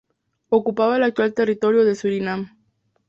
Ocupaba 0.49 0.97
el 0.97 1.03
actual 1.03 1.35
territorio 1.35 1.85
de 1.85 1.93
Surinam. 1.93 2.49